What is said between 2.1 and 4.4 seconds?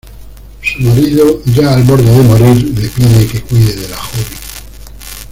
de morir, le pide que cuide de la joven.